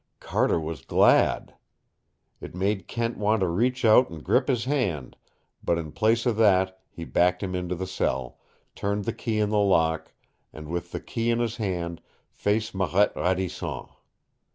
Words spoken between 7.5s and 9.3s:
into the cell, turned the